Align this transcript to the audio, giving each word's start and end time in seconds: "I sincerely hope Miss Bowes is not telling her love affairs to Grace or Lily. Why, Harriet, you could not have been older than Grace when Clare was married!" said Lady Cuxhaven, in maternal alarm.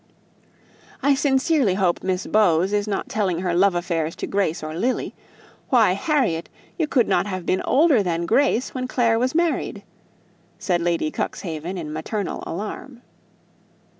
"I 1.03 1.13
sincerely 1.13 1.75
hope 1.75 2.01
Miss 2.01 2.25
Bowes 2.25 2.73
is 2.73 2.87
not 2.87 3.07
telling 3.07 3.41
her 3.41 3.53
love 3.53 3.75
affairs 3.75 4.15
to 4.15 4.25
Grace 4.25 4.63
or 4.63 4.73
Lily. 4.73 5.13
Why, 5.69 5.91
Harriet, 5.91 6.49
you 6.75 6.87
could 6.87 7.07
not 7.07 7.27
have 7.27 7.45
been 7.45 7.61
older 7.65 8.01
than 8.01 8.25
Grace 8.25 8.73
when 8.73 8.87
Clare 8.87 9.19
was 9.19 9.35
married!" 9.35 9.83
said 10.57 10.81
Lady 10.81 11.11
Cuxhaven, 11.11 11.77
in 11.77 11.93
maternal 11.93 12.43
alarm. 12.47 13.03